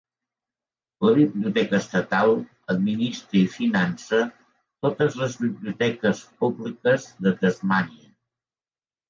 La 1.07 1.11
Biblioteca 1.17 1.75
estatal 1.79 2.31
administra 2.75 3.37
i 3.41 3.51
finança 3.57 4.23
totes 4.87 5.19
les 5.21 5.37
biblioteques 5.45 6.25
públiques 6.41 7.07
de 7.29 7.37
Tasmània. 7.45 8.11